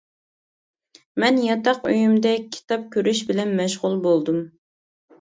[1.25, 4.45] مەن ياتاق ئۆيۈمدە كىتاب كۆرۈش بىلەن مەشغۇل بولدۇم.